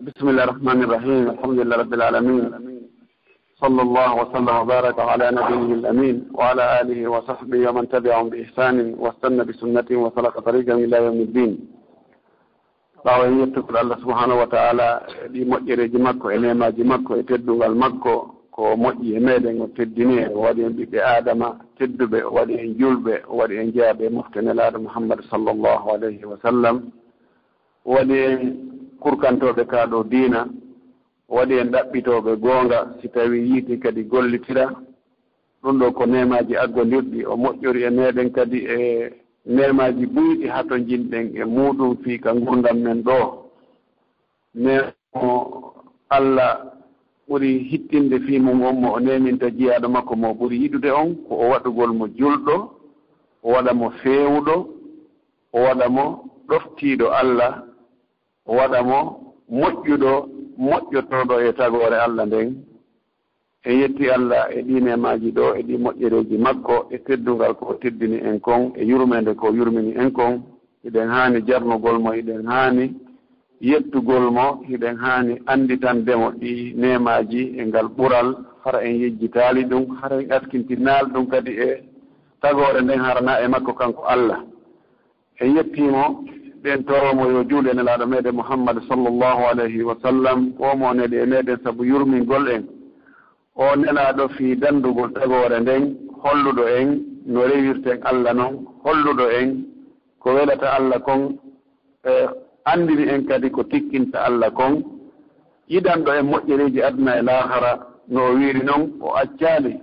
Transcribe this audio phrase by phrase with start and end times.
[0.00, 2.44] بسم الله الرحمن الرحيم الحمد لله رب العالمين
[3.62, 9.96] صلى الله وسلم وبارك على نبيه الأمين وعلى آله وصحبه ومن تبعهم بإحسان واستنى بسنته
[9.96, 11.52] وسلك طريقا إلى يوم الدين
[13.04, 18.14] ɓawayi yettugol allah subahanahu wa taala ɗi moƴƴereji makko e nemaji makko e teddungal makko
[18.50, 21.48] ko moƴƴi e meɗen o teddini o waɗi en ɓiɓɓe adama
[21.78, 26.24] tedduɓe o waɗi en julɓe o waɗi en jeeyaɓe e moftene laaɗo mouhammad sallllahu alayhi
[26.24, 26.76] wa sallam.
[27.84, 28.40] O waɗi en
[29.04, 30.40] kurkantoɓe ka ɗo diina
[31.28, 34.64] waɗi en ɗaɓɓitoɓe goonga si tawi yiiti kadi gollitira.
[35.62, 39.10] Ɗum ɗo ko nemaji aggodirɗi o moƴƴori e meɗen kadi e
[39.46, 43.18] nemaji buyɗi hato jinɗen e muɗum fii ka gurdam men ɗo.
[44.54, 45.32] Nemo
[46.08, 46.52] allah
[47.28, 51.34] ɓuri hittinde fii mum on mo o neminta jeyaaɗo makko mo ɓuri yiɗude on ko
[51.34, 52.54] o waɗugol mo julɗo
[53.42, 54.54] o waɗa mo feewuɗo
[55.52, 56.04] o waɗa mo
[56.48, 57.52] ɗoftiiɗo allah
[58.46, 58.98] waɗa mo
[59.50, 60.12] moƴƴuɗo
[60.58, 62.48] moƴƴotoɗo e tagore allah nden.
[63.64, 68.18] E yetti allah e ɗi nemaji ɗo e ɗi moƴƴereji makko e teddungal ko teddini
[68.28, 70.42] en kon e yurmede ko yurmini en kon.
[70.84, 72.94] Hiɗen haani jarnugol mo hiɗen haani
[73.60, 78.28] yettugol mo hiɗen haani annditandemo ɗi nemaji e ngal ɓural.
[78.64, 81.82] Hara en yejjitaali ɗum hara en askintinaal ɗum kadi e
[82.40, 84.40] tagoore nden harana e makko kanko allah.
[85.40, 86.24] En yettiimo
[86.64, 90.38] ɓen toromo yo juule e nelaɗo meɗen mouhammad sallllahu alayhi wa sallam.
[90.58, 92.62] Omo neɗe e meɗen saabu yurmingol en.
[93.54, 95.82] O nelaɗo fi dandugol tagore nden
[96.22, 96.88] holluɗo en
[97.26, 99.48] no rewirten allah noon holluɗo en
[100.22, 101.36] ko welata allah kon
[102.04, 102.12] e
[102.64, 104.82] andini en kadi ko tikkinta allah kon.
[105.68, 107.72] Yiɗanɗo en moƴƴereji aduna e lahara
[108.08, 109.76] no o wiiri noon o accaali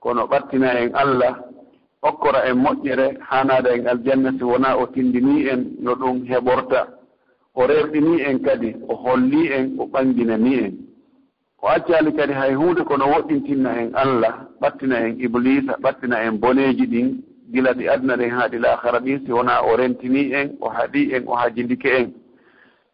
[0.00, 1.45] kono ɓattina en allah
[2.02, 3.42] hokkora en moƴƴere ha
[3.74, 6.80] en aljanna si wona o tindini en no ɗum heɓorta.
[7.54, 10.72] O rewɗini en kadi o holli en o ɓanginani en.
[11.62, 16.86] O accali kadi hay hunde kono woɗɗintinna en allah ɓattina en iblisa ɓattina en boneji
[16.86, 17.08] ɗin
[17.52, 21.14] gila ɗi adna ɗen haa ɗi lahara ɗin si wona o rentini en o haɗi
[21.14, 22.12] en o hajindike en.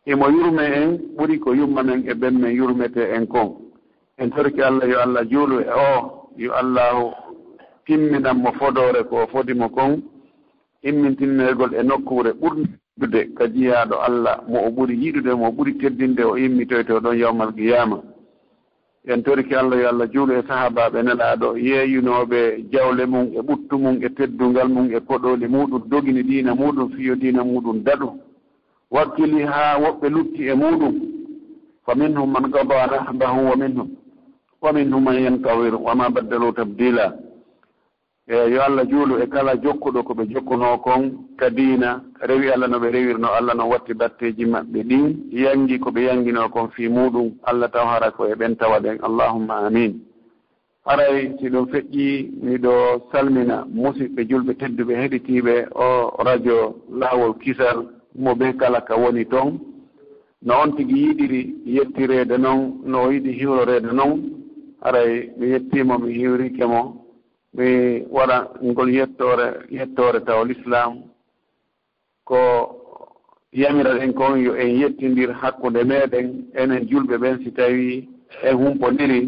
[0.07, 3.57] Imo yurme en ɓuri ko yumma men e ɓen men yurmete en kon.
[4.19, 7.11] En torki allah yo allah juulu e o yo allahu
[7.87, 10.03] timminan mo fodore ko fodimo kon
[10.83, 16.23] immintinnergol e nokkure ɓurdude ka jiyaaɗo allah mo o ɓuri yiɗude mo o ɓuri teddinde
[16.25, 17.99] o immitoyto ɗon yawmal qiyama.
[19.05, 22.41] En toriki allah yo allah juulo e sahabaɓe nelaɗo yeeyunoɓe
[22.73, 27.15] jawle mum e ɓuttu mum e teddungal mum e koɗoli muɗum dogini diina muɗum fiyo
[27.17, 28.09] diina muɗum daɗu.
[28.91, 30.95] Wakkili haa woɓɓe lutti e muɗum.
[31.85, 33.89] Fa minhum man gaba nahbahu wa minhum.
[34.61, 37.13] Wa minhum man yentawir wama baddalu tabdila.
[38.29, 41.03] eyi yo allah juulu e kala jokkuɗo ko ɓe jokkuno kon
[41.39, 45.91] ka diina rewi allah no ɓe rewirno allah no watti batteji maɓɓe ɗin yangi ko
[45.91, 48.99] ɓe yangino kon fi muɗum allah taw hara ko e ɓen tawa ɗen.
[49.03, 49.99] Allahumma amin
[50.87, 58.35] haray si ɗum feƴƴi miɗo salmina musidɓe julɓe tedduɓe heɗitiɓe o radio laawol kisal mo
[58.35, 59.59] ɓe kala ka woni toon
[60.43, 64.31] no on tigi yiɗiri yettirede noon no o yiɗi hiwrorede noon
[64.81, 67.02] haray mi yettima mi hiwrike mo.
[67.57, 67.67] ɓe
[68.11, 70.93] waɗa ngol yettore yettore taw l'islam
[72.25, 72.39] ko
[73.53, 78.09] yamiraɗen kon yo en yettindir hakkunde meɗen enen julɓe ɓen si tawi
[78.43, 79.21] en humpodiri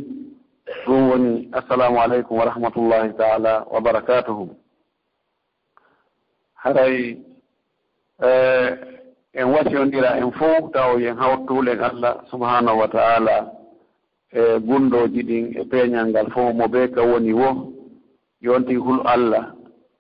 [0.87, 4.49] ɗum woni assalamu aleykum wa rahmatullahi taala wa barakatuhu.
[6.55, 7.19] Haray
[8.23, 8.31] e,
[9.35, 13.53] en wasiyondira en fof taw yen hawtulen allah subhanahu wa taala
[14.33, 17.75] e gundoji ɗin e peeñal ngal fof mo ɓe ka woni wo.
[18.45, 19.45] yonti hul allah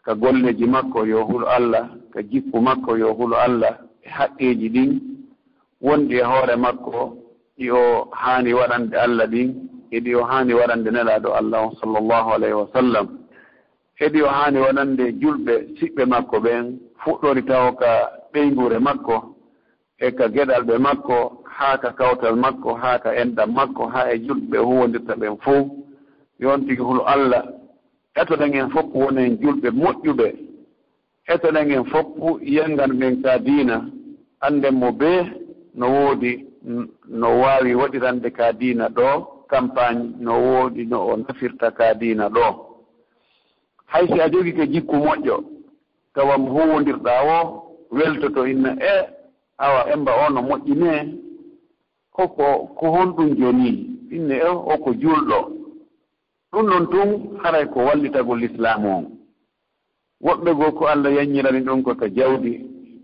[0.04, 3.74] ka golleji makko yo hul allah ka jippu makko yo hul allah
[4.04, 4.90] e haqqeji ɗin
[5.80, 7.16] wonɗi e hoore makko
[7.58, 9.48] ɗi o haani waɗande allah ɗin
[9.90, 13.06] e ɗi o haani waɗande nelaaɗo allah on sallllahu alayhi wa sallam.
[14.00, 17.90] E ɗi o haani waɗande julɓe siɓɓe makko ɓen fuɗɗori taw ka
[18.32, 19.16] ɓeygure makko
[19.98, 21.16] e ka geɗal ɓe makko
[21.56, 25.66] haa ka kawtal makko haa ka enɗam makko haa e julɓe huwondirta ɓen fof
[26.40, 27.42] yontigi hul allah
[28.20, 30.26] etoɗen en fof wonen julɓe moƴƴuɓe.
[31.32, 32.06] Etoɗen en fof
[32.42, 33.76] yengan men ka diina.
[34.40, 35.22] Anden mo bee
[35.74, 36.32] no woodi
[37.20, 39.08] no waawi waɗirande ka diina ɗo.
[39.50, 42.46] Campagne no woodi no o nafirta ka diina ɗo.
[43.86, 45.36] Hay si a jogi ke jikku moƴƴo
[46.14, 47.38] tawa mo huwondirɗaa o
[47.90, 48.94] weltoto inna e
[49.58, 51.18] awa emba o no moƴƴinee.
[52.12, 53.76] Koko ko honɗum jonii
[54.10, 55.63] inne e o ko julɗo
[56.54, 57.10] ɗum noon tun
[57.42, 59.04] haray ko wallitagol l'islamu on.
[60.22, 62.52] Woɓɓe goo ko allah yaññirani ɗum ko ka jawdi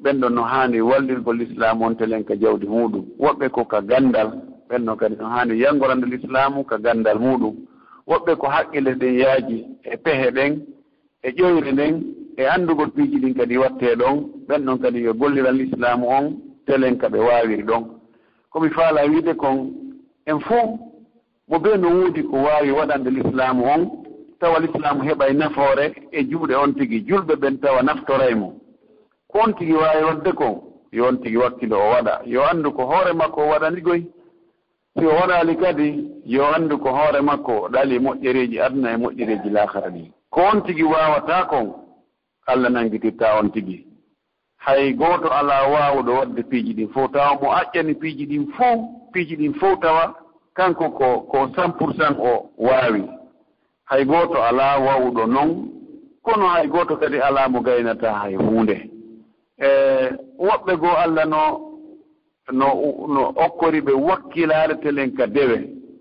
[0.03, 4.29] ɓenɗon no haani wallirgol l'islamu on telen ka jawdi muɗum woɓɓe ko ka gandal
[4.69, 7.55] ɓenɗon kadi no haani yangorande l'islamu ka gandal muɗum
[8.09, 10.53] woɓɓe ko haqqille ɗen yaaji e pehe ɗen
[11.23, 11.95] e ƴoyre nden
[12.37, 14.17] e anndugol piiji ɗin kadi wattee ɗon
[14.49, 16.25] ɓenɗon kadi yo golliran l'islamu on
[16.67, 17.85] telen ka ɓe waawiri ɗon.
[18.51, 19.57] Komi faala wiide kon
[20.27, 20.79] en fuu
[21.51, 23.83] mo be no woodi ko waawi waɗande l'islamu on
[24.41, 27.01] tawa l'islamu heɓa e nafoore e juuɗe on tigi.
[27.07, 28.55] Julɓe ɓen tawa naftora e mum
[29.29, 30.49] ko on tigi waawi waɗde ko
[30.93, 32.23] yo on tigi wakkilo o waɗa.
[32.27, 34.07] Yo anndu ko hoore makko o waɗani goyi
[34.99, 38.97] si o waɗaali kadi yo anndu ko hoore makko o ɗali e moƴƴereeji aduna e
[38.97, 40.11] moƴƴereeji laakara ɗi.
[40.31, 41.75] Ko on tigi waawataa kon
[42.47, 43.87] allah nanngitirtaa on tigi.
[44.57, 48.79] Hay gooto alaa waawuɗo waɗde piiji ɗin fof tawa mo aƴƴani piiji ɗin fof
[49.13, 50.15] piiji ɗin fof tawa
[50.61, 53.03] kanko ko ko 100% o waawi.
[53.85, 55.51] Hay gooto alaa wawuɗo noon
[56.23, 58.77] kono hay gooto kadi alaa mo gaynata hay huunde.
[59.59, 59.69] E
[60.39, 61.43] woɓɓe goo allah no
[62.53, 62.67] no
[63.15, 65.57] no okkori ɓe wakkilaare telen ka dewe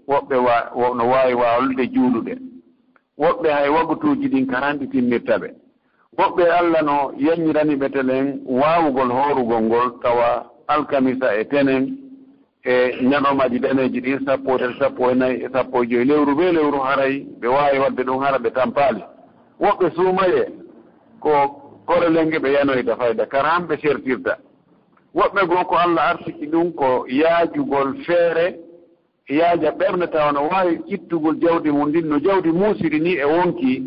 [0.07, 0.56] woɓɓe wa
[0.97, 2.33] no waawi waawlude juuluɗe
[3.17, 5.50] woɓɓe hay wagutuuji ɗin karanɗi tinnirta ɓe.
[6.17, 11.83] Woɓɓe allah no yañirani ɓe telen waawugol hoorugol ngol tawa alkamisa e tenen
[12.63, 16.06] e ñanomaji ɗeneji ɗin sappo tati sappo e nayyi e sappo e joyi.
[16.06, 19.03] Lewru be lewru haray ɓe wawi wadde ɗum hara ɓe tampaali.
[19.59, 20.45] Woɓɓe suumaye
[21.19, 21.31] ko
[21.85, 24.38] korelenge ɓe yanoyta fayda kara han ɓe sertirta.
[25.15, 28.59] Woɓɓe goo ko allah artiki ɗum ko yaajugol feere
[29.29, 33.83] yaaja ɓerde tawa no waawi ittugol jawdi mum ndin no jawdi muusiri ni e wonki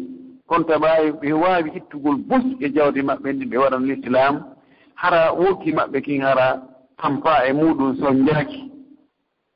[0.47, 4.45] kono taɓa ɓe waawi ittugol bus e jawdi maɓɓe ndin ɓe waɗan l'islam.
[4.95, 6.63] Hara wonki maɓɓe kin hara
[7.01, 8.71] tampa e muɗum son jaaki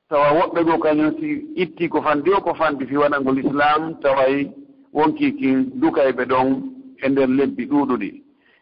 [0.09, 1.29] tawa woɓɓe goo kañum si
[1.63, 4.51] itti ko fanndi o ko fanndi fi waɗangol islam taway
[4.93, 6.49] wonki kin dukayɓe ɗon
[7.05, 8.11] e nder lebbi ɗuuɗuɗi.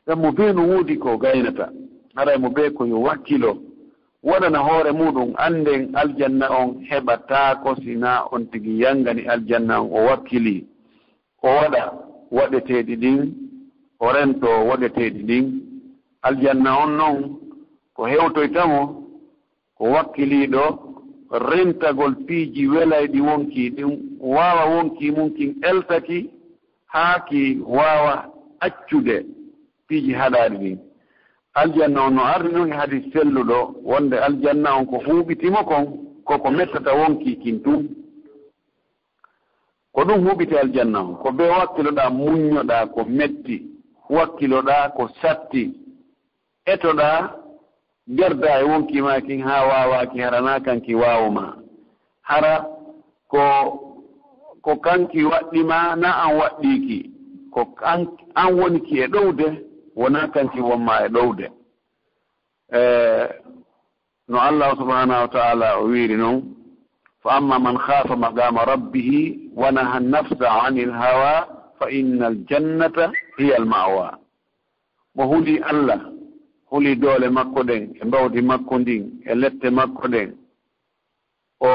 [0.06, 1.67] Ngam mo bee no wuudi ko gaynata
[2.17, 3.53] haray mo bee ko yo wakkilo.
[4.23, 10.67] Waɗana hoore muɗum annden aljanna on heɓataako sina on tigi yanngani aljanna on o wakkili.
[11.43, 11.82] O waɗa
[12.37, 13.21] waɗeteeɗi ɗin
[14.00, 15.44] o rento waɗeteeɗi ɗin.
[16.23, 17.17] Aljanna on noon
[17.94, 18.81] ko hewtoytamo
[19.76, 20.64] ko wakkiliiɗo
[21.50, 26.31] rentagol piiji welayɗi wonki ɗin waawa wonki mum kin eltaki
[26.87, 27.41] haa ki
[27.76, 28.14] waawa
[28.67, 29.17] accude
[29.87, 30.79] piiji haɗaaɗi ɗin
[31.55, 35.85] aljanna on no ardi noon e hadi selluɗo wonde aljanna on ko huuɓitimo kon
[36.25, 37.88] koko mettata wonki kin tun
[39.94, 43.56] ko ɗum huɓite aljanna on ko be wakkiloɗaa muññoɗaa ko metti
[44.11, 45.62] wakkiloɗaa ko satti
[46.73, 47.44] etoɗaa
[48.08, 51.56] gerda e wonkima kin ha wawa kin harana kanki wawuma
[52.22, 52.66] hara
[53.28, 53.40] ko
[54.64, 56.98] ko kanki waɗɗima na an waɗɗiki
[57.54, 57.60] ko
[58.34, 59.46] an woniki e ɗowde
[59.96, 61.46] wona kanki wonma e ɗowde.
[62.72, 62.80] E
[64.28, 66.42] no allah subhanahu wa taala o wiiri noon
[67.22, 71.32] fa amma man khafa maqama rabbihi wa naha nafsa ani l hawa
[71.78, 74.18] fa inna aljannata hiya almawa.
[75.14, 76.00] Mo huuli allah
[76.75, 80.31] huli doole makko ɗen e mbawdi makko ndin e lette makko ɗen
[81.61, 81.71] o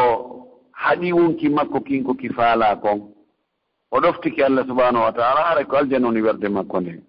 [0.71, 2.99] haɗi wonki makko kinko ki faala kon.
[3.91, 7.01] O ɗoftiki allah subahanahu wa taala hara ko aljana woni werde makko nden.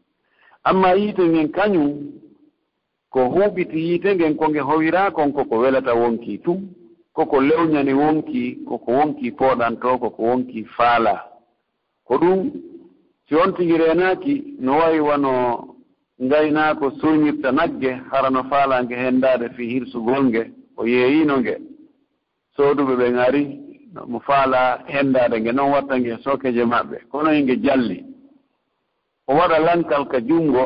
[0.64, 1.90] Amma yiite ngen kañum
[3.10, 6.68] ko huuɓiti yiite ngen ko nge howira kon koko welata wonki tum
[7.12, 11.14] koko lewñani wonki koko wonki pooɗanto koko wonki faala.
[12.06, 12.50] Ko ɗum
[13.28, 15.32] si on tigi reenaaki no wayi wano
[16.22, 20.42] ngaynaako soñirta nagge harano faalaange heen ndaade fi hirsugol nge
[20.76, 21.54] o yeeyiino nge.
[22.56, 23.42] Sooduɓe ɓe ngari
[24.10, 26.96] mo faala henndaade nge noon watta nge sokeje maɓɓe.
[27.10, 27.98] Kono e nge jalli.
[29.28, 30.64] O waɗa lankal ka junngo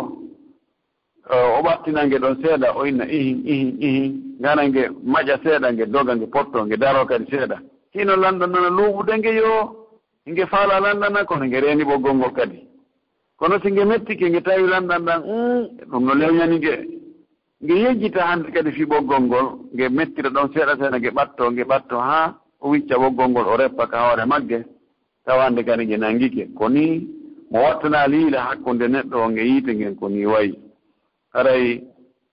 [1.58, 4.82] o ɓattina nge ɗon seeɗa o inna ihin ihin ihin ngana nge
[5.12, 7.56] maƴa seeɗa nge doga nge potto nge daro kadi seeɗa.
[7.94, 9.52] Hino lanɗanana luuɓude nge yo
[10.30, 12.58] nge faala lanɗana kono nge reeni ɓoggol ngol kadi.
[13.38, 16.75] kono si nge mettike nge tawi lanɗan ɗan eh, ɗum no lewñani nge.
[17.64, 21.64] Nge yejjita hannde kadi fi ɓoggol ngol nge mettira ɗon seeɗa seeɗa nge ɓatto nge
[21.64, 24.59] ɓatto haa o wicca ɓoggol ngol o reppa ka hoore magge
[25.25, 26.85] tawande kadi nge nanngike ko ni
[27.50, 30.55] mo wattana liila hakkunde neɗɗo o nge yiite ngen ko ni wayi.
[31.35, 31.83] Haray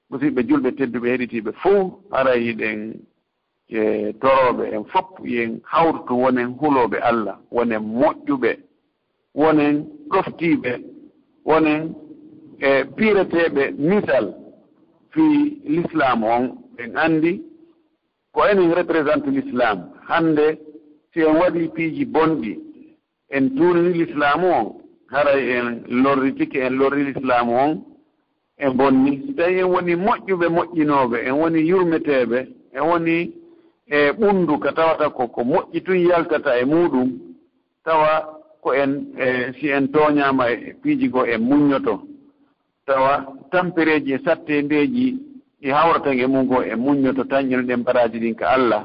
[0.09, 2.79] musidɓe julɓe tedduɓe heɗitiiɓe fof haray hiɗen
[3.69, 8.51] e torooɓe en fof yen hawrutu wonen hulooɓe allah wonen moƴƴuɓe
[9.35, 9.75] wonen
[10.11, 10.90] ɗoftiiɓe.
[11.45, 11.93] wonen
[12.59, 14.25] e piireteeɓe misal
[15.11, 16.43] fii l'islam on.
[16.75, 17.41] Ɓen anndi
[18.33, 19.77] ko enen représente l'islam.
[20.09, 20.57] Hannde
[21.13, 22.53] si en waɗii piiji bonɗi
[23.35, 24.65] en tuulni l'islamu on
[25.11, 25.67] haray en
[26.03, 27.71] lorritike en lorri l'islamu on
[28.57, 29.13] e bonni.
[29.27, 32.39] So tawii en woni moƴƴuɓe moƴƴinooɓe en woni yurmeteeɓe
[32.73, 33.17] en woni
[33.87, 37.09] e ɓunndu ka tawata ko ko moƴƴi tun yaltata e muɗum
[37.85, 41.93] tawa ko en e si en tooñaama e piiji goo en muññoto.
[42.85, 43.13] Tawa
[43.51, 45.05] tampereeji e sattendeeji
[45.61, 48.83] ɗi hawratan e mum goo e muññoto tañƴino ɗen baraaji ɗin ko allah.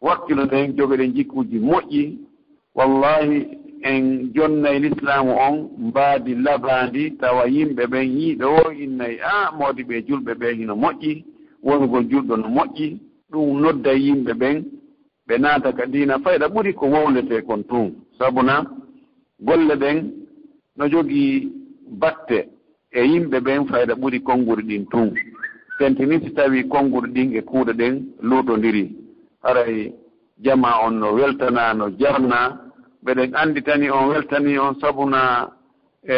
[0.00, 2.18] Wakkilo nden jogoɗen jikkuuji moƴƴi.
[2.74, 3.46] Wallahi
[3.82, 7.16] en jonnay l'islamu on mbaadi labaandi.
[7.20, 11.24] Tawa yimɓe ɓen yiiɓe o innayi a moodi ɓe julɓe ɓe hino moƴƴi.
[11.62, 12.98] Wonugol julɗo no moƴƴi.
[13.30, 14.64] Ɗum nodda yimɓe ɓen.
[15.28, 18.64] Ɓe naata ka diina fayɗa ɓuri ko wowlete kon tun sabu na
[19.40, 19.98] golle ɗen
[20.76, 21.48] no jogii
[22.00, 22.48] batte
[22.90, 25.14] e yimɓe ɓen fayda ɓuri konnguri ɗin tun.
[25.78, 28.84] Tentini si tawii konnguri ɗin e kuuɗe ɗen luuɗondiri
[29.42, 29.92] haray
[30.40, 32.40] jama on no weltana no jarna
[33.02, 35.50] mbeɗen annditani on weltani on sabuna
[36.02, 36.16] e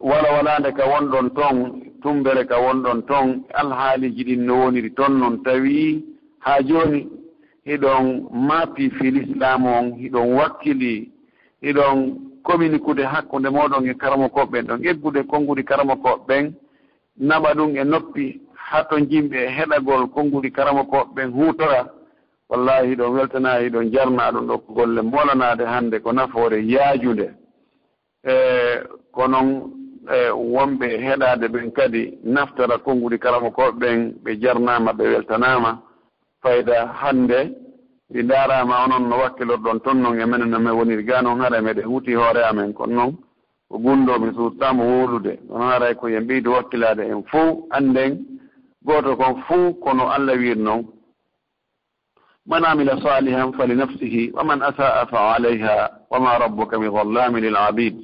[0.00, 1.56] wala walaande ka wonɗon toon
[2.02, 6.04] tumbere ka wonɗon toon alhaaliji ɗin no woniri toon noon tawii
[6.38, 7.08] haa jooni
[7.66, 11.10] hiɗon maapi fil islamu on hiɗon wakkili
[11.62, 11.98] hiɗon
[12.42, 14.80] communicude hakkunde moɗon e karama koɓeɓen ɗon.
[14.90, 16.52] Eggude konngude karama koɓeɓen
[17.28, 21.80] naɓa ɗum e noppi hato jimɓe e heɗagol konngude karama koɓeɓen huutora.
[22.48, 27.26] Wallahi ɗon weltana hiɗon jarna ɗum ɗo ko golle molanade hannde ko nafoore yaajunde
[28.24, 28.34] e
[29.12, 29.48] ko noon
[30.16, 35.78] e wonɓe heɗade ɓen kadi naftara konngude karama koɓe ɓen ɓe jarnama ɓe weltanama
[36.42, 37.69] fayda hannde.
[38.12, 41.82] ɗi ndaarama onon no wakkilorɗon toon noon e menen amen woniri ga noon hara meɗe
[41.84, 43.12] huuti hoore amen kono noon
[43.68, 48.12] ko gunɗo mi suttama wolude kono haara ko yen wakkilade en fo annden
[48.84, 50.82] gooto kon fo kono allah wir noon
[52.46, 57.40] man amila salihan fali nafsihi wa man asaa fa alayha wa ma rabbuka bi dhallami
[57.40, 57.94] lil abid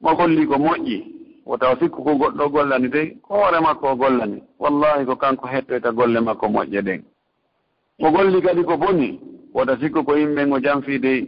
[0.00, 3.96] mo golli ko moƴƴi o taw sikku ko goɗɗo gollani dey ko hoore makko o
[3.96, 4.42] gollani.
[4.58, 7.02] Wallahi ko kanko hettoyta golle makko moƴƴe ɗen.
[8.00, 9.20] Mo golli kadi ko boni
[9.54, 11.20] wota sikku ko yimɓe ngo janfi dey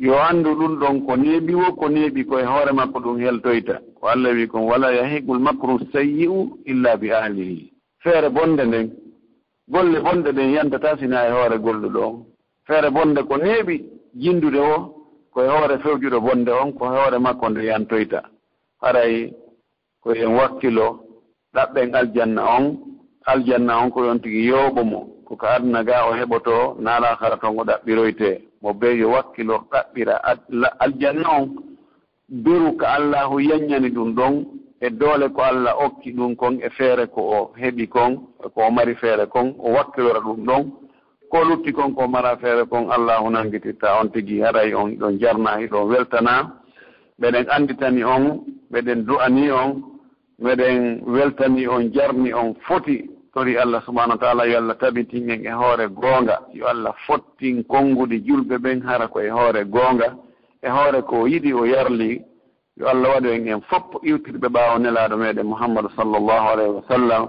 [0.00, 3.74] yo anndu ɗum ɗon ko neeɓi wo ko neeɓi koye hoore makko ɗum heltoyta.
[4.00, 7.72] Ko allah wi kon wala yahigul macru sayyi'u illa bi ahlihi.
[8.02, 8.88] Feere bonde nden
[9.68, 12.24] golle bonɗe ɗen yantata sina e hoore golluɗo on.
[12.66, 14.76] Feere bonde ko neeɓi jindude o
[15.34, 18.22] koye hoore fewjuɗo bonde on ko hoore makko nde yantoyta.
[18.82, 19.32] Haray
[20.02, 20.86] koyen wakkilo
[21.54, 22.64] ɗaɓɓen aljanna on
[23.26, 25.00] aljanna on ko yon tigi yooɓo mo.
[25.30, 28.28] koko aduna ga o heɓoto naala hara ton o ɗaɓɓiroyte
[28.62, 30.14] mo be yo wakkilo ɗaɓɓira
[30.84, 31.46] aljanna on.
[32.28, 34.34] Beru ko allahu yanñani ɗum ɗon
[34.80, 38.12] e doole ko allah okki ɗum kon e feere ko o heɓi kon
[38.44, 40.62] e ko o mari feere kon o wakkilora ɗum ɗon.
[41.30, 45.60] Ko lutti kon ko mara feere kon allahu nangititta on tigi haray on iɗon jarna
[45.62, 46.34] iɗon weltana.
[47.20, 49.70] Ɓeɗen annditani on ɓeɗen du'ani on
[50.40, 53.19] meɗen weltani on jarni on foti.
[53.34, 58.20] tori allah subahanahu wa taala yo allah tabitinen e hoore goonga yo allah fottin konngude
[58.26, 60.16] julɓe ɓen hara ko e hoore goonga
[60.62, 62.22] e hoore ko yiɗi o yarli
[62.76, 67.28] yo allah waɗu en en fof iwtirɓe ɓaawo nelaaɗo meeɗen mouhammadou sallllahu alayhi wa sallam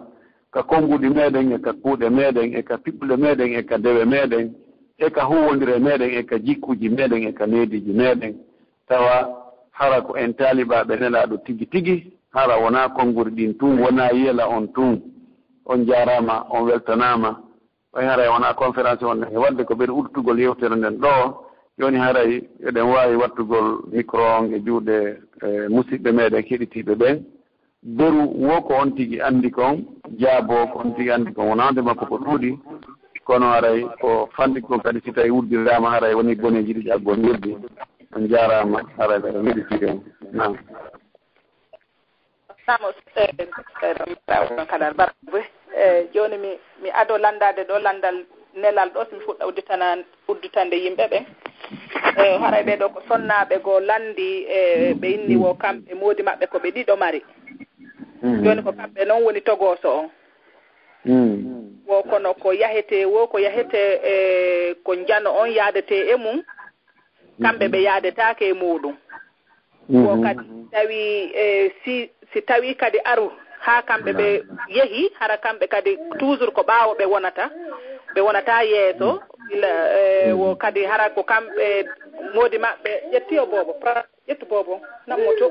[0.51, 4.53] ka konngudi meeɗen e ka kuuɗe meeɗen e ka piɓɓule meeɗen e ka dewe meeɗen
[4.97, 8.33] e ka huwondire e meeɗen e ka jikkuji meeɗen e ka neediji meeɗen.
[8.87, 9.29] Tawa
[9.71, 11.95] hara ko en taaliɓaaɓe nelaaɗo tigi tigi
[12.33, 15.01] hara wonaa konnguri ɗin tun wonaa yiyala on tun
[15.65, 17.39] on jarama on weltanama.
[17.93, 19.25] On haray wona conférence wonne.
[19.31, 21.43] Wadde ko ɓeɗa urtugol yewtere nden ɗo
[21.77, 27.23] joni haray eɗen wawi wattugol micro on e juuɗe e musidɓe meɗen keɗitiɓe ɓen.
[27.83, 29.83] Boru wo ko on tigui andi kon
[30.17, 32.57] jaabo ko on tigui andi kon wonande makko ko ɗuuɗi.
[33.25, 37.15] Kono haray ko fanɗi kon kadi si tawi wuddirama haray woni boneji ɗi e aggo
[37.15, 37.55] nirdi
[38.15, 39.99] on jarama haray ɓeɗo meɗitiɗen
[40.33, 40.55] nam
[42.65, 42.87] samo
[44.67, 45.41] kadar barbe
[45.77, 46.49] e joni mi
[46.81, 48.25] mi ado landade ɗo landal
[48.55, 51.19] nelal ɗo somi fuɗɗa udditana udditande yimɓe ɓe
[52.17, 56.23] e eh, haray ɓe ɗo ko sonnaɓe goo landi e ɓe inni wo kamɓe moodi
[56.23, 57.21] maɓɓe ko ɓe ɗiɗo mari.
[58.21, 58.43] Hmm.
[58.43, 60.09] Joni ko kamɓe noon woni togoso on.
[61.05, 61.81] Hmm.
[61.87, 66.43] Wo kono ko yahete wo ko yahete e ko jano on yaadete e mum
[67.41, 67.85] kamɓe ɓe hmm.
[67.85, 68.95] yaadetake e muɗum.
[69.89, 74.27] Wo kadi tawi e si si tawi kadi aru ha kamɓe ɓe
[74.75, 77.49] yeehi hara kamɓe kadi toujours ko ɓaawo ɓe wonata
[78.15, 79.21] ɓe wonata yeeso.
[79.53, 79.67] Ila
[79.99, 80.55] eh, wo mm.
[80.57, 81.85] kadi hara ko kamɓe
[82.33, 83.73] moodi maɓɓe ƴettiyo boobo
[84.27, 85.47] ƴettu boobo nammoto.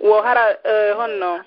[0.00, 1.40] Wo hara eh, honno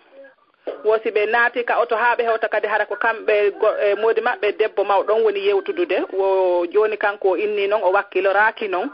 [0.85, 3.35] wo si ɓe naati ka oto haa ɓe hewta kadi hara ko kamɓe
[3.81, 8.67] eh, moodi maɓɓe debbo mawɗon woni yewtudude wo jooni kanko o inni noon o wakkiloraaki
[8.67, 8.89] noon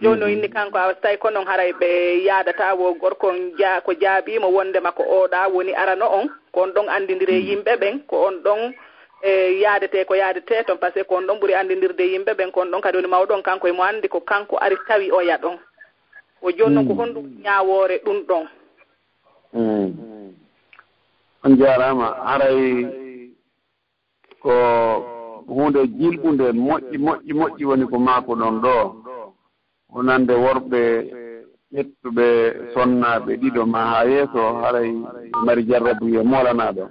[0.00, 0.38] joni noon mhm.
[0.38, 4.46] inni kanko a so tawi ko noon haray ɓe yaadata wo gorko ja ko jaabima
[4.46, 7.48] wonde makko oɗa woni arano on ko on ɗon andidiri e mhm.
[7.48, 8.72] yimɓe ɓen ko on ɗon
[9.22, 12.50] e yaadete ko yaadete toon par ce que ko on ɗon ɓuuri andidirde yimɓe ɓen
[12.50, 15.58] ko on ɗon kadi woni mawɗon kanko emo andi ko kanko ari tawi oya ɗon
[16.42, 17.00] o joni noon ko mhm.
[17.00, 18.46] honɗum ñawore ɗum ɗon.
[21.44, 22.86] On jarama haray
[24.40, 24.52] ko
[25.46, 28.99] hunde jilɓude moƴƴi moƴƴi moƴƴi woni ko maako ɗon ɗo.
[29.94, 30.80] wonande worɓe
[31.74, 32.26] ƴettuɓe
[32.74, 34.90] sonnaɓe ɗiɗo ma ha yeeso haray
[35.44, 36.84] mari jarrabu e molanaɗo.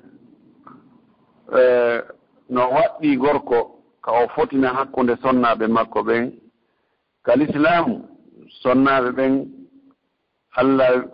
[2.49, 3.57] No waɗɗi gorko
[4.03, 6.31] ka o fotina hakkunde sonnaɓe makko ɓen
[7.25, 7.95] ka l'islamu
[8.61, 9.33] sonnaɓe ɓen
[10.55, 11.05] allah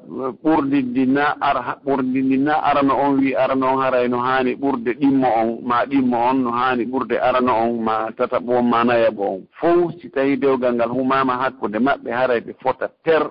[0.43, 5.85] ɓurdidina ar ɓurdidina arana on wi arana on haray no haani ɓurde ɗimmo on ma
[5.85, 9.41] ɗimmo on no haani ɓurde arana on ma tataɓo on ma nayaɓo on.
[9.59, 13.29] Fof si tawi dewgal ngal humama hakkude maɓɓe haray ɓe fota ter.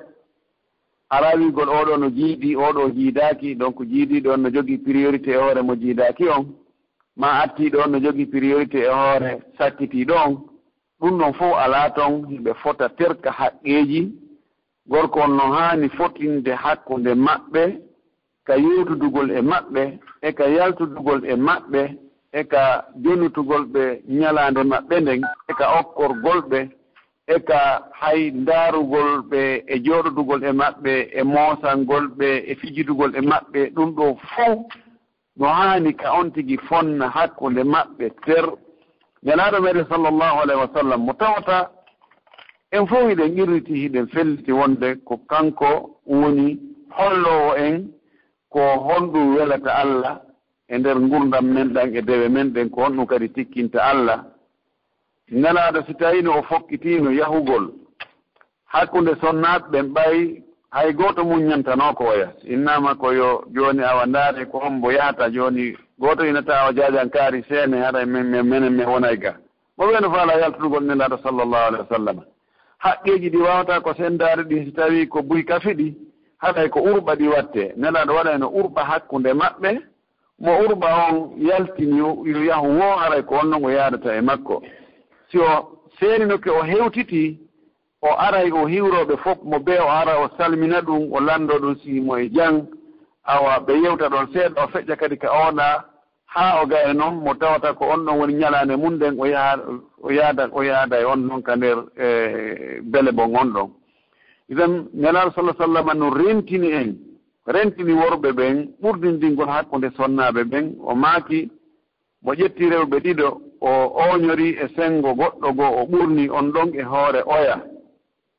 [1.10, 5.74] Arawigol oɗo no jiiɗi oɗo jiidaki donc jiidiɗo on no jogii priorité e hoore mo
[5.74, 6.44] jiidaki on.
[7.16, 10.34] Ma attiɗo on no jogii priorité e hoore sakkitiɗo on.
[11.00, 14.23] Ɗum ɗon fof alaa toon hiɓe fota terka haqqeeji
[14.90, 17.62] gorko on no haani fotinde hakkunde maɓɓe
[18.46, 19.82] ka yewtudugol e maɓɓe
[20.22, 21.82] e ka yaltudugol e maɓɓe
[22.32, 22.62] e ka
[23.02, 23.84] jonutugol ɓe
[24.18, 26.60] ñalaande maɓɓe nden e ka okkorgol ɓe
[27.26, 27.60] e ka
[28.00, 33.90] hay ndaarugol ɓe e jooɗodugol e maɓɓe e moosangol ɓe e fijidugol e maɓɓe ɗum
[33.96, 34.58] ɗo fof
[35.38, 38.44] no haani ka on tigi fonna hakkunde maɓɓe ter.
[39.24, 41.70] Nelaaɗo meɗen sallllahu alayhi wa sallam mo tawata
[42.76, 45.70] en fof hiɗen irriti hiɗen felliti wonde ko kanko
[46.06, 46.48] woni
[46.96, 47.76] hollowo en
[48.52, 50.14] ko honɗum welata allah
[50.68, 54.18] e nder gurdam men ɗan e dewe men ɗen ko honɗum kadi tikkinta allah.
[55.32, 57.64] Ngalaaɗo si tawino o fokkitiino yahugol
[58.72, 64.44] hakkunde sonnaat ɓen ɓay hay gooto muññantanoo ko oya innama ko yo jooni awa ndaare
[64.50, 69.32] ko hombo yahata jooni gooto inata awa jaajankaari seene haɗa men menen mi wonay ga.
[69.78, 72.18] Mo ɓeeno faala yaltugol nelaɗo sallllahu alih wa sallam
[72.84, 75.94] haqqeji ɗi wawata ko sendare ɗi si tawi ko buy kafe ɗi
[76.42, 77.72] haɗay ko urɓa ɗi watte.
[77.76, 79.70] Nelaɗo waɗay no urɓa hakkunde maɓɓe
[80.38, 81.16] mo urɓa on
[81.48, 82.08] yaltini yo
[82.48, 84.62] yahu wo haray ko wonno o yadata e makko.
[85.30, 87.38] Si o seeni nokke o hewtiti
[88.02, 91.74] o aray o hiwroɓe fof mo be o ara o salmina ɗum o lando ɗum
[91.80, 92.66] sihimo e jang
[93.24, 95.84] awa ɓe yewta ɗon seeɗa o feƴƴa kadi ka ona
[96.26, 99.56] haa o gaye noon mo tawata ko on ɗon woni ñalaande mum nden o yaha
[100.02, 103.70] o yaada o yaada e on ɗon ka nder e bele bon on ɗon
[104.48, 106.90] iden nelaal sallah sallam no rentini en
[107.46, 111.50] rentini worɓe ɓen ɓurdindingol hakkunde sonnaaɓe ɓen o maaki
[112.22, 113.28] mo ƴetti rewɓe ɗiɗo
[113.60, 113.70] o
[114.02, 117.56] ooñori e senngo goɗɗo goo o ɓurni on ɗon e hoore oya.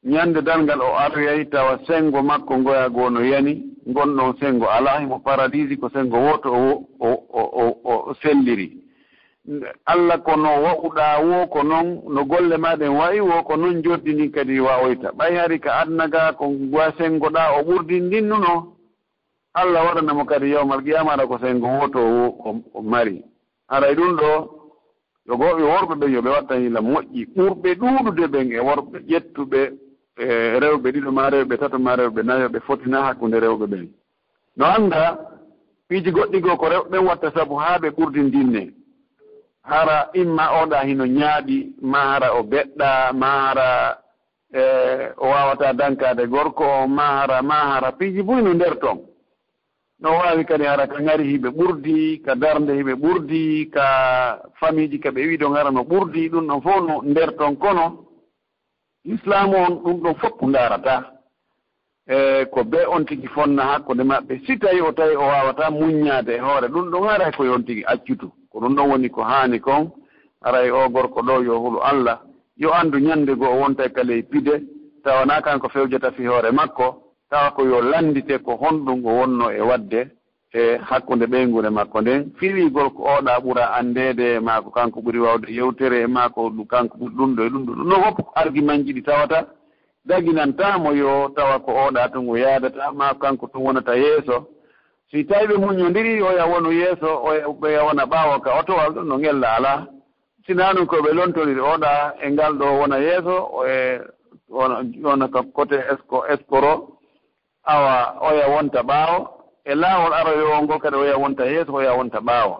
[0.03, 3.53] Ñannde dalngal o aroyay tawa senngo makko ngoya goo no yani.
[3.85, 7.09] gonɗon sengo ala himo paradisi ko sengo woto o
[7.83, 8.81] o selliri.
[9.85, 14.59] Allah kono wa'uɗa wo ko noon no golle maɗen wayi wo ko noon joddini kadi
[14.59, 15.11] wawoyta.
[15.17, 18.73] Ɓay hari ka adnaga ko wa sengoɗa o ɓurdindinnuno
[19.53, 23.21] allah waɗanamo kadi yawmal qiyama ko sengo woto wo o mari.
[23.69, 24.31] Aray ɗum ɗo
[25.27, 27.25] yo goɓe worɓe ɓen yoɓe watta hila moƴƴi.
[27.35, 29.61] Ɓurɓe ɗuɗude ɓen e worɓe ƴettuɓe
[30.17, 33.87] e rewɓe ɗiɗo ma rewɓe tato ma rewɓe nayo ɓe fotina hakkunde rewɓe ɓen.
[34.57, 35.17] No annda
[35.87, 38.73] piiji goɗɗi goo ko rewɓe ɓen watta sabu haa ɓe ɓurdindinne.
[39.61, 43.97] Hara imma oɗa hino ñaaɗi ma hara o beɗɗa ma hara
[44.53, 44.61] e
[45.17, 48.99] o wawata dankade gorko o ma hara ma hara piiji boy no nder toon
[49.99, 53.85] no wawi kadi hara ka ngari hiɓe ɓurdi ka darde hiɓe ɓurdi ka
[54.59, 58.04] famille ji ka kaɓe wiɗon hara no ɓurdi ɗum ɗon fof no nder toon kono.
[59.05, 61.11] l'islam on ɗum ɗon fof ko ndaarata.
[62.07, 64.45] E ko be on tigi fonna hakkude maɓɓe.
[64.45, 67.83] Si tawi o tawi o wawata muññaade e hoore ɗum ɗon aray ko yon tigi
[67.85, 68.31] accutu.
[68.51, 69.91] Ko ɗum ɗon woni ko haani kon
[70.41, 72.21] aray o gorko ɗo yo hulu allah.
[72.57, 74.61] Yo anndu ñannde goo o wonta e kala e pide.
[75.03, 79.49] Tawana kan ko fewjata fi hoore makko tawa ko yo lanndite ko honɗum o wonno
[79.51, 80.09] e waɗde
[80.55, 82.31] e hakkunde ɓeygure makko nden.
[82.39, 82.81] Fiwi ko
[83.13, 86.41] oɗa ɓura andede maako kanko ɓuri wawde yewtere e maako
[86.71, 87.71] kanko ɓuri ɗum ɗo e ɗum ɗo.
[87.75, 89.47] Ɗum ɗo hoppo argument ji ɗi tawata
[90.05, 94.47] daginantamo yo tawa ko oɗa tun o yadata ma kanko tun wonata yeeso.
[95.11, 97.09] Si tawi ɓe muñodiri oya wonu yeeso
[97.61, 99.87] oya wona ɓaawo ka otowal ɗon no ngella ala.
[100.47, 103.35] Sina koɓe lontoriri oɗa e ngal ɗo wona yeeso
[103.67, 103.99] e
[105.03, 106.95] wona ka côté esco escoro
[107.65, 109.34] awa oya wonta ɓaawo.
[109.65, 112.57] e laawol aroyowo ngo kadi oya wonta yeeso oya wonta ɓaawa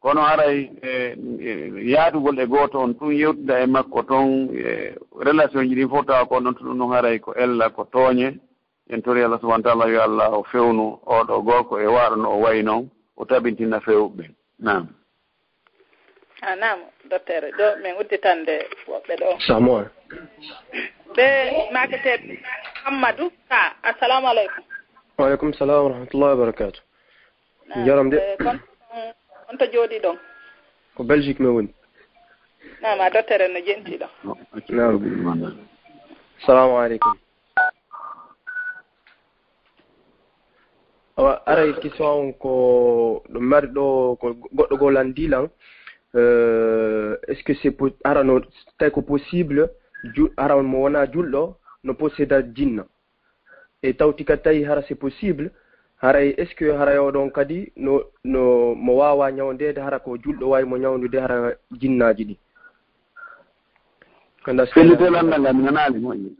[0.00, 4.94] kono haray e, e, yaatugol e gooto on ɗum yewtida e makko toon e
[5.26, 8.38] relation ji ɗin fof tawa ko noon to ɗum noon haray ko ella ko tooñe.
[8.88, 12.38] En tori allah subahana taala yo allah o fewnu oɗo gorko e waaɗo no o
[12.40, 14.14] wayi noon o tabintinna fewɓe.
[14.16, 14.30] Ɓen
[14.60, 14.86] nam
[16.42, 16.78] a ah, nam
[17.10, 18.54] docteur ɗo min udditande
[18.86, 19.28] woɓɓe ɗo.
[19.46, 19.82] Samoa
[21.16, 21.26] ɓe
[21.72, 22.38] maketeɓe
[22.84, 24.64] hammadou ka assalamu aleykum.
[25.18, 26.80] waleykum salam wa rahmatullahi wa barakatu
[27.86, 28.16] jaram de.
[28.16, 29.12] Eh,
[29.50, 30.16] on to jooɗi ɗon?
[30.94, 31.74] Ko belgique mi woni.
[32.82, 34.06] Nama dottere no jentiɗo
[34.68, 35.56] nam
[36.46, 37.14] salamu aleykum.
[41.16, 45.48] Awa aray question on ko ɗo mari ɗo ko goɗɗo goo landilan
[46.14, 46.18] est
[47.28, 48.40] eh, ce que c'est arano
[48.78, 49.70] tawi ko possible
[50.36, 52.84] ara mo wona julɗo no posséda jinna?
[53.86, 55.50] e tawti kadi tawi hara c'est possible
[56.02, 60.16] haray e est ce que haray oɗon kadi no no mo wawa ñawdede hara ko
[60.18, 62.36] julɗo wawi mo ñawdude hara jinnaji ɗi?
[64.74, 66.30] Fellitelandaga mi nanali moƴƴi.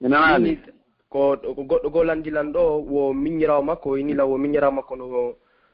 [0.00, 0.58] Mi nanali
[1.10, 5.06] ko ko goɗɗo goo landilan ɗo wo miñirawo makko inila wo miñirawo makko no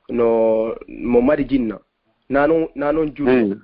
[0.09, 1.79] no mo mari jinna.
[2.29, 3.57] Na noon na noon julɗo.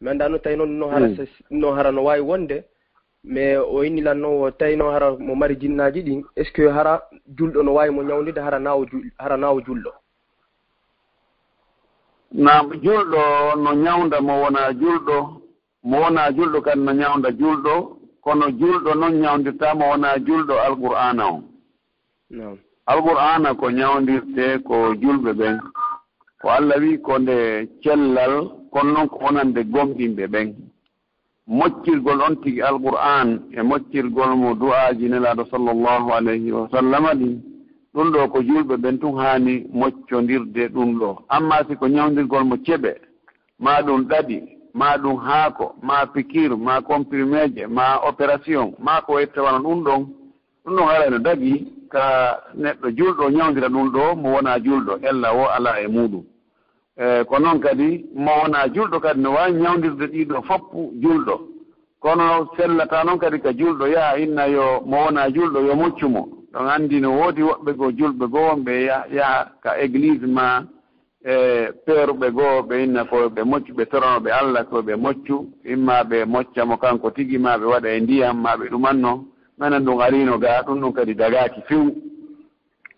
[0.00, 1.08] Mi annda noon tawi noon no hara
[1.50, 2.64] no hara no wawi wonde
[3.24, 7.02] mais o innilanno o tawino hara mo mari jinnaji ɗin est ce que hara
[7.36, 8.86] julɗo no wawi mo ñawdide hara nawo
[9.18, 9.90] hara nawo julɗo?
[12.32, 15.16] Nam julɗo no ñawda mo wona julɗo
[15.82, 17.74] mo wona julɗo kadi no ñawda julɗo
[18.22, 21.42] kono julɗo noon ñawdirta mo wona julɗo alqur'ana o.
[22.86, 25.58] Alqur'ana ko ñawdirte ko julɓe ɓen.
[26.40, 28.34] Ko allah wi ko nde cellal
[28.72, 30.48] kono noon ko wonande gomɗinɓe ɓen.
[31.48, 37.40] moccirgol on tigi alqur'an e moccirgol mo du'aji nelaɗo sallllahu alayhi wa sallama ɗin
[37.94, 41.18] ɗum ɗo ko julɓe ɓen tun haani moccodirde ɗum ɗo.
[41.28, 42.92] Amma si ko ñawdirgol mo ceɓe
[43.58, 44.38] ma ɗum ɗaɗi
[44.74, 50.06] ma ɗum haako ma pikir ma comprimé je ma opération ma ko wettewana ɗum ɗon
[50.64, 52.04] ɗum ɗon ara no dagi ka
[52.56, 56.24] neɗɗo julɗo ñawdira ɗum ɗo mo wona julɗo ella wo ala e muɗum
[56.98, 61.34] E, ko noon kadi mo wona julɗo kadi no wawi ñawdirde ɗiɗo foppu julɗo.
[62.02, 66.66] Kono sellata noon kadi ko julɗo yaha inna yo mo wona julɗo yo moccumo ɗon
[66.74, 68.72] anndi no woodi woɓɓe goo julɓe goo wonɓe
[69.16, 70.64] yaha ka église ma
[71.24, 71.34] e
[71.86, 75.36] peeruɓe goo ɓe inna ko ɓe moccu ɓe toranoɓe allah ko ɓe moccu.
[75.64, 79.12] Imma ɓe moccamo kanko tigi ma ɓe waɗa e ndiyam ma ɓe ɗumanno.
[79.58, 81.94] Nanan ɗum arino ga ɗum ɗum kadi dagaaki few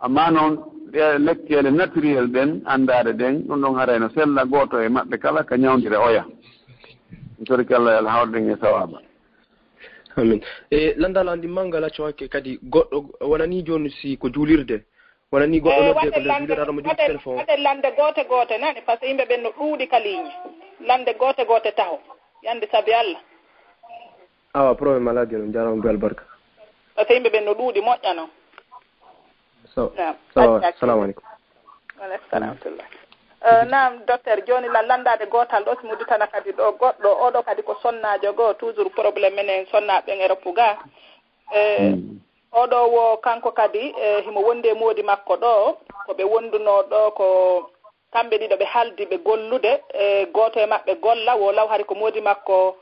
[0.00, 0.56] amma noon
[0.92, 5.56] E lekkele naturel ɗen andade ɗen ɗum ɗon harayno sella goto e maɓɓe kala ka
[5.56, 6.24] ñawdire oya.
[7.46, 8.98] Torki allah al hawrden e, e sawaba
[10.16, 10.40] amin.
[10.70, 14.84] E landala andi acco hakke kadi goɗɗo wonani joni si ko juulirde?
[15.32, 17.36] Wonani goɗɗo eh, nodde ko juulirde aɗamo jogii téléphone?
[17.38, 20.30] waɗe lande goote goote nani par ce que yimɓe ɓen no ɗuuɗi ka ligne
[20.86, 21.98] lande goote goote taho
[22.42, 23.20] yande sabi allah.
[24.54, 26.24] Awa probléme aladi noon jarama be albarka.
[26.96, 28.28] Par ce que yimɓe ɓen no ɗuuɗi moƴƴa noon.
[29.74, 31.24] salamu aleykum.
[32.02, 32.30] aleykum.
[32.30, 32.86] Salamtullah
[33.68, 37.74] nam docteur joni la landade gotal ɗo simudu tana kadi ɗo goɗɗo oɗo kadi ko
[37.82, 40.78] sonnajo goo toujours probléme menen sonnaɓen e roppu ga
[41.52, 42.20] e hmm.
[42.52, 47.26] oɗo wo kanko kadi e himo wondi e moodi makko ɗo koɓe wonduno ɗo ko
[48.12, 51.94] kamɓe ɗiɗo ɓe haldi ɓe gollude e goto e maɓɓe golla wo law hari ko
[51.94, 52.76] moodi makko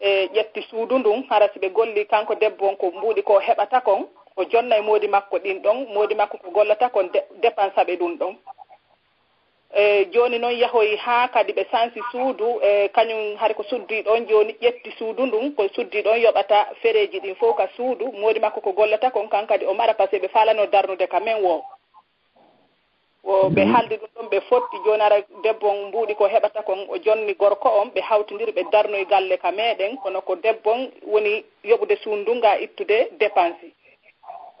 [0.00, 3.80] e ƴetti suudu ndun hara si ɓe golli kanko debbo on ko mbuuɗi ko heɓata
[3.80, 4.06] kon.
[4.36, 7.08] o jonna e moodi makko ɗin ɗon moodi makko ko gollata kon
[7.42, 8.34] dépense aɓe ɗum ɗon.
[9.74, 14.26] E joni noon yahoy ha kadi ɓe sansi suudu e kañum hay ko suddi ɗon
[14.28, 18.60] joni ƴetti suudu ndun ko suddi ɗon yoɓata fereji ɗin fof ka suudu moodi makko
[18.60, 21.42] ko gollata kon kan kadi o mara par ce que ɓe falano darnude ka men
[21.42, 21.62] wo.
[23.24, 23.54] O mhm.
[23.54, 26.96] ɓe haldi ɗum ɗon ɓe fotti joni ara debbo on mbuuɗi ko heɓata kon o
[27.04, 31.96] jonni gorko on ɓe hawtidiri ɓe darnoye galle ka meɗen kono ko debbon woni yoɓude
[32.02, 33.72] suudu nga ittude dépense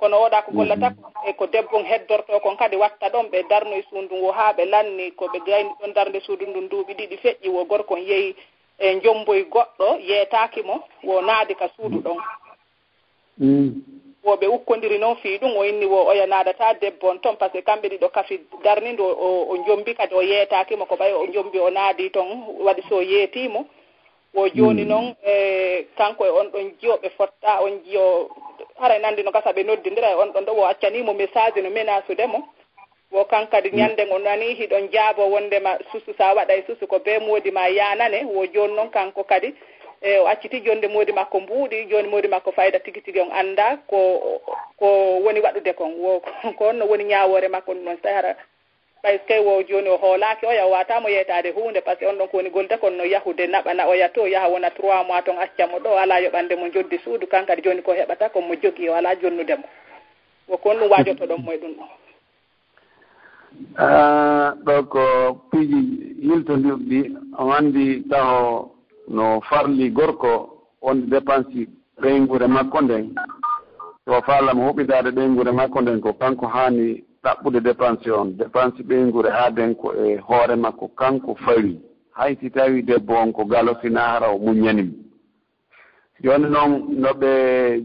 [0.00, 1.28] kono oɗa ko gollata mhm.
[1.28, 5.10] e ko debbon heddorto kon kadi watta ɗon ɓe darnoye suudu ngo haa ɓe lanni
[5.12, 8.36] ko ɓe gayni ɗon darde suudu ndun duuɓi ɗiɗi feƴƴi wo gorkon yehi
[8.78, 12.18] e jomboye goɗɗo yeetaaki mo wo naadi ka suudu ɗon.
[13.38, 13.72] Mm.
[14.24, 17.50] Wo ɓe ukkodiri noon fii ɗum o inni wo oya naadata debbo on toon par
[17.52, 21.58] ce que kamɓe ɗiɗo kafi darnidu o jombi kadi o yeetakimo ko ɓay o jombi
[21.58, 22.28] o naadi toon
[22.64, 23.66] waɗi so yeetimo
[24.36, 24.88] bon jooni hmm.
[24.90, 28.28] noon e kanko e on ɗon jiyo ɓe fotta on jiyo
[28.80, 31.70] haray e nandi no gasa ɓe noddidira e on ɗon ɗo o accanimo message no
[31.70, 32.38] ménasudemo
[33.12, 33.78] wo kan kadi hmm.
[33.78, 37.68] ñande ngo nani hiɗon jaabo wondema susu sa waɗa e susu ko be moodi ma
[37.68, 39.54] yanane wo joni noon kanko kadi
[40.02, 43.76] e o acciti jonde moodi makko mbuuɗi joni moodi makko fayida tigi tigi on anda
[43.88, 43.98] ko
[44.78, 44.86] ko
[45.24, 45.92] woni waɗude kon.
[45.98, 46.20] Wo
[46.58, 48.36] ko on no woni ñawore makko ɗum noon so tawi hara
[49.02, 52.28] ɓay kay wow joni o hoolaki oya watamo yeytade hunde par ce que on ɗon
[52.28, 55.96] kowoni golde kono no yahude naɓana oya to yaha wona trois mois toon accamo ɗo
[55.98, 59.64] ala yoɓande mo joddi suudu kankadi joni ko heɓata komo jogui o ala jonnudemo
[60.48, 61.88] woko on ɗum wajoto ɗon moye ɗum ɗon.
[63.78, 65.02] Ah, ɗo ko
[65.50, 65.80] piiji
[66.22, 68.70] yiltodirɗi o anndi taho
[69.08, 73.14] no farli gorko wonde dépense reynguure makko nden.
[74.06, 78.26] To faalama hoɓɓitaade ɗeynguure makko nden ko kanko haani ɗaɓɓude dépense on.
[78.38, 80.88] Dépense ɓeyngure haaden ko e hoore makko.
[80.96, 81.80] Kanko fawi.
[82.12, 84.92] Hay si tawi debbo on ko galo hara o muñanimo
[86.22, 87.30] jooni noon no ɓe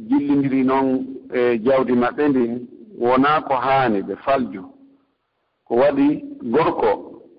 [0.08, 0.88] jillindiri noon
[1.34, 2.68] e jawdi maɓɓe ndin
[3.00, 4.64] wonaa ko haani ɓe falju.
[5.68, 6.08] Ko waɗi
[6.54, 6.90] gorko.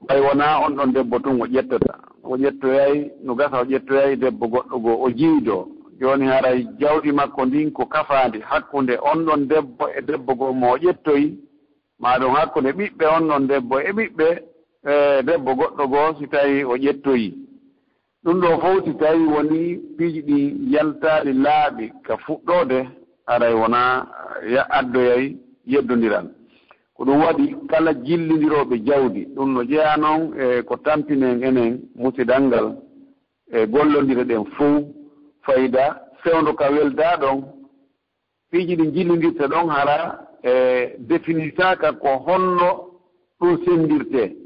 [0.07, 1.95] Ɓay wonaa on ɗon debbo tun o ƴettata.
[2.25, 5.67] O ƴettoyay no gasa o ƴettoyay debbo goɗɗo goo o jiidoo
[6.01, 10.73] jooni haray jawdi makko ndin ko kafaandi hakkunde on ɗon debbo e debbo goo mo
[10.73, 11.39] o ƴettoyi.
[12.03, 14.27] maɗum hakkunde ɓiɓɓe on noon debbo e ɓiɓɓe
[14.93, 17.29] e debbo goɗɗo goo si tawi o ƴettoyi.
[18.25, 19.61] Ɗum ɗo fof si tawi woni
[19.97, 20.39] piiji ɗi
[20.73, 22.79] yaltaaɗi laaɓi ka fuɗɗoode
[23.27, 24.07] aray wonaa
[24.79, 25.37] addoyay
[25.67, 26.27] yeddondiral.
[26.97, 29.23] Ko ɗum waɗi kala jillindirooɓe jawdi.
[29.35, 32.67] Ɗum no jeya noon e ko tampinen enen musidal ngal
[33.53, 34.83] e gollondira ɗen fof.
[35.45, 35.85] Fayida
[36.23, 37.39] fewndo ka weldaa ɗon
[38.51, 42.71] piiji ɗi jillindirta ɗon hara e définitaka ko honno
[43.41, 44.37] ɗum sendirte.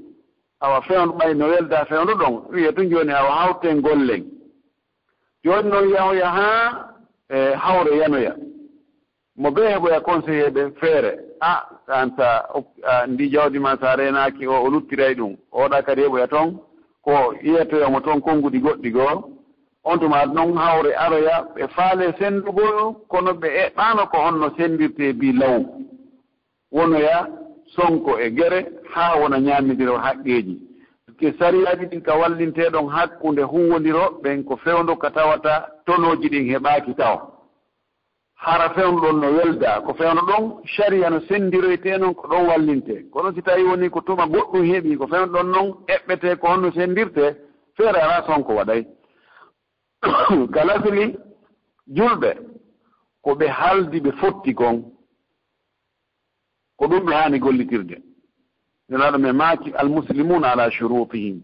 [0.61, 4.25] Awa fewndo ɓay no welda fewndo ɗon wiye tun joni awa hawte gollen
[5.45, 6.93] joni noon yahoya ha
[7.31, 8.37] e hawre yanoya.
[9.37, 11.19] Mo be heɓoya conseillé ɓe feere.
[11.41, 12.49] A an sa
[13.07, 15.37] ndi jawdi ma sa renaki o o luttiray ɗum.
[15.53, 16.59] Oɗa kadi heɓoya toon
[17.05, 19.36] ko yiyatoyamo toon konnguɗi goɗɗi goo.
[19.87, 25.33] on tuma noon hawre aroya ɓe faale senndugol kono ɓe eɗɗaano ko honno sendirte bi
[25.33, 25.59] law.
[26.73, 27.29] Wonoya
[27.75, 28.61] sonko e gere
[28.95, 30.55] haa wona ñaamidiro haqqeeji.
[31.19, 36.51] Ke sariyaaji ɗin ka wallintee ɗon hakkunde huwondiro ɓen ko fewndo ka tawata tonooji ɗin
[36.53, 37.33] heɓaaki tawa.
[38.35, 43.07] Hara fewno ɗon no welda ko fewno ɗon sariya no senndiroytee noon ko ɗon wallintee
[43.13, 46.73] kono si tawii woni ko tuma goɗɗum heɓii ko fewno ɗon noon eɓɓetee ko honno
[46.73, 47.33] senndirtee
[47.77, 48.85] feere alaa sonko waɗay.
[50.55, 51.05] galasili
[51.97, 52.31] julɓe
[53.23, 54.77] ko ɓe haaldi ɓe fotti kon
[56.79, 57.97] ko ɗum ɓe haani gollitirde
[58.89, 61.37] jonaɗo mi maaki almuslimuna ala shurutihim.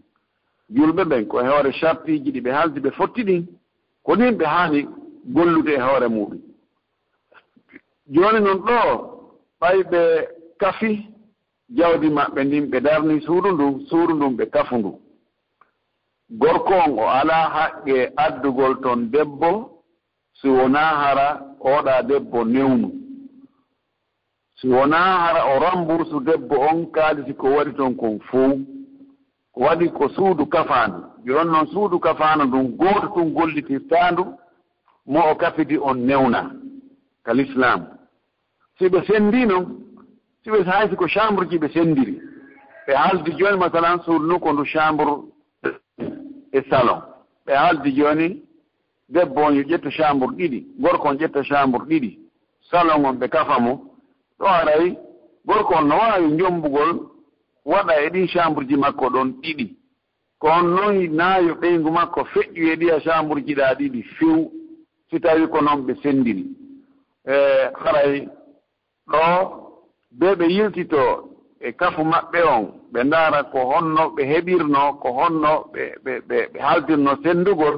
[0.75, 3.43] Julɓe ɓen ko e hoore chartiji ɗi ɓe haaldi ɓe fotti ɗin
[4.05, 4.79] ko ɗin ɓe haani
[5.35, 6.39] gollude e hoore muɗum.
[8.13, 8.77] Jooni noon ɗo
[9.61, 10.01] ɓay ɓe
[10.61, 10.89] kafi
[11.77, 14.91] jawdi maɓɓe ndin ɓe darni suudu ndun suudu ndun ɓe kafu ndu.
[16.39, 19.51] gorko on o alaa haqqe addugol toon debbo
[20.41, 21.27] si wonaa hara
[21.59, 22.89] oɗaa debbo newnu.
[24.59, 28.51] Si wonaa hara o rambursu debbo on kaalisi ko waɗi toon kon fow
[29.53, 30.99] ko waɗi ko suudu kafaandu.
[31.25, 34.23] Jooni noon suudu kafaandu ndun gooto tun gollitirtaandu
[35.05, 36.51] mo o kafiti on newna
[37.25, 37.79] ka l'islam
[38.77, 39.57] si ɓe senndino
[40.43, 42.19] si ɓe haysi ko chambre ji ɓe senndiri
[42.87, 45.11] ɓe haaldi jooni masalan suudu nu ko ndu chambre
[46.51, 47.01] e salon.
[47.45, 48.41] Ɓe haaldi jooni
[49.09, 52.19] debbo on yo ƴetta chambre ɗiɗi gorko on ƴetta chambre ɗiɗi.
[52.69, 53.73] Salon on ɓe kafa mo.
[54.39, 54.97] Ɗo aray
[55.45, 57.09] gorko on no waawi jombugol
[57.65, 59.75] waɗa e ɗin chambre ji makko ɗon ɗiɗi.
[60.39, 64.51] Ko on noon naayo ɓeygu makko feƴƴu e ɗiya chambre ji ɗaa ɗiɗi few
[65.09, 66.45] si tawii ko noon ɓe senndini
[67.25, 67.35] e
[67.83, 68.27] haray
[69.07, 69.19] ɗo
[70.11, 71.32] be ɓe yiltitoo
[71.67, 75.83] e kafu maɓɓe on ɓe ndaara ko honno ɓe heɓirno ko honno ɓe
[76.27, 77.75] ɓe haaldirno senndugol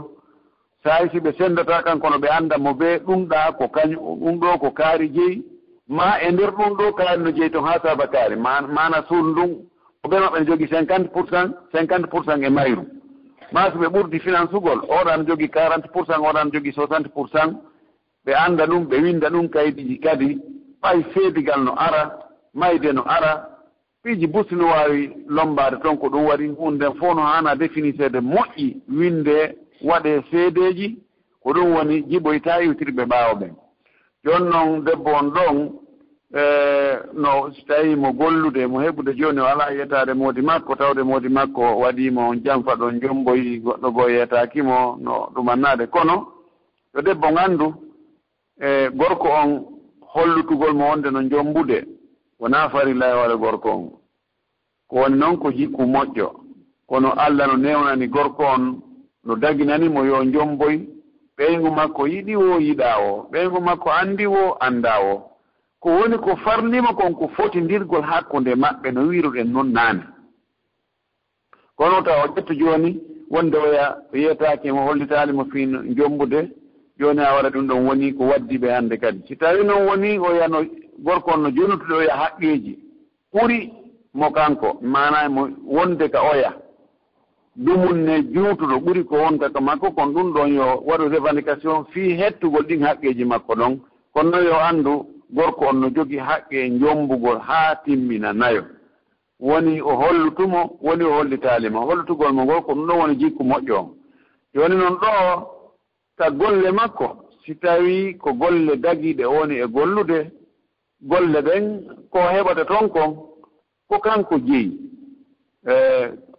[0.86, 4.40] sahay si ɓe senndata kan kono ɓe annda mo bee ɗum ɗaa ko kañum ɗum
[4.40, 5.44] ɗo ko kaari jeyi.
[5.88, 8.36] Ma e ndeer ɗum ɗo kaari no jeyi toon haa saaba kaari.
[8.36, 9.52] Mana suul ndun
[10.02, 12.84] ko ɓe maɓɓe ne jogii cinquante pour cent cinquante pour cent e mayru.
[13.52, 17.08] Ma so ɓe ɓurdi finance ugol financegol no jogii quarante pour cent no jogii soixante
[17.14, 17.54] pour cent
[18.26, 20.40] ɓe annda ɗum ɓe winnda ɗum kayidiji kadi.
[20.84, 22.12] Ɓay seedigal no ara
[22.54, 23.55] mayde no ara
[24.06, 28.78] piiji busti no waawi lombade toon ko ɗum waɗi hunden fof no haana définitede moƴƴi
[28.98, 30.98] winde waɗe seedeji
[31.44, 33.54] ko ɗum woni jiɓoyta yewtirɓe ɓaawo ɓen.
[34.24, 35.72] Jooni noon debbo on ɗon
[36.36, 36.42] e
[37.14, 41.30] no so tawii mo gollude mo heɓude jooni o alaa yetaade moodi makko tawde moodi
[41.30, 46.28] makko waɗiimo on janfa ɗon jomboyi goɗɗo goo yetaakimo no ɗumannaade kono.
[46.94, 47.74] Yo debbo nganndu
[48.62, 49.66] e gorko on
[50.14, 51.95] hollutugol mo wonde no jombude
[52.40, 53.90] wona farilla e waɗa gorko on
[54.88, 56.28] ko woni noon ko jikku moƴƴo.
[56.88, 58.82] Kono allah no newnani gorko on
[59.24, 60.88] no daginanimo yo jomboy
[61.38, 65.32] ɓeygu makko yiɗi o yiɗa o ɓeygu makko andi o anda o
[65.82, 70.04] ko woni ko farlima kon ko fotindirgol hakkunde maɓɓe no wiruɗen noon naane.
[71.76, 75.66] Kono taw o ƴetto jooni wonde oya wiyetake mo hollitalimo fi
[75.98, 76.52] jombude
[77.00, 79.26] jooni a waɗa ɗum ɗon woni ko waddiɓe hannde kadi.
[79.28, 80.60] Si tawi noon woni o yano
[81.04, 82.80] gorko on no jonnutuɗo oya haqqeeji.
[83.34, 83.72] Ɓuri
[84.14, 86.54] mo kanko mana mo wonde ka oya.
[87.58, 92.16] Ɗumun ne juutuɗo ɓuri ko wonka ka makko kono ɗum ɗon yo waɗu revendication fii
[92.18, 93.80] hettugol ɗin haqqeeji makko ɗon.
[94.14, 98.64] Kono noon yo anndu gorko on no jogii haqqe jombugol haa timmina nayo
[99.40, 103.78] woni o hollutumo woni o hollitaalimo hollutugol mo ngol ko ɗum ɗon woni jikku moƴƴo
[103.80, 103.90] on
[104.54, 105.12] joni noon ɗo
[106.18, 107.08] ka golle makko
[107.46, 110.32] si tawii ko golle dagiiɗe woni e gollude
[111.02, 111.66] golle ɗen
[112.12, 113.16] ko heɓata toon kon
[113.90, 114.80] ko kanko jeyi.
[115.68, 115.76] E,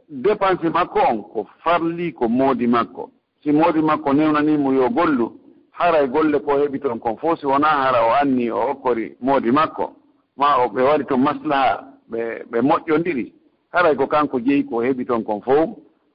[0.09, 3.11] dépense makko on ko farli ko moodi makko.
[3.42, 5.33] Si moodi makko newnanimo yo gollu
[5.73, 9.16] haray e golle ko heɓi toon kon fof si wonaa hara o anni o hokkori
[9.21, 9.92] moodi makko.
[10.37, 13.33] Ma o ɓe waɗi to maslaha ɓe ɓe moƴƴondiri.
[13.73, 15.71] Haray e ko kanko jeyi ko heɓi toon kon fof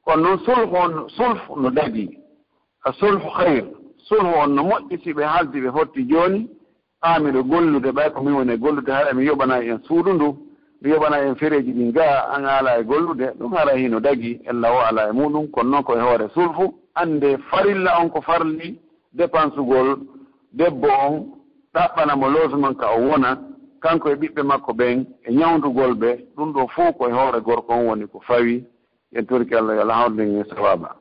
[0.05, 2.17] kono noon sulhu on sulhu no dagii
[2.85, 3.65] a sulhu hayre
[3.97, 6.47] sulhu on no moƴƴi si ɓe haaldi ɓe hotti jooni.
[7.01, 10.37] ha gollude ɓay ko min woni e gollude haɗa mi yoɓana en suudu ndu
[10.81, 14.71] mi yoɓana en fereji ɗi ga an ala e gollude ɗum hara hino dagi ella
[14.71, 16.73] o ala e muɗum kono noon koye hoore sulfu.
[16.95, 18.79] Annde farilla on ko farli
[19.13, 19.99] dépensugol
[20.53, 21.25] debbo on
[21.73, 23.37] ɗaɓɓanamo logement ka o wona
[23.81, 27.85] kanko e ɓiɓɓe makko ɓen e ñawdugol ɓe ɗum ɗo fof koye hoore gorko on
[27.87, 28.63] woni ko fawi.
[29.13, 31.00] En torki allah yo allah hawdin e sawaba.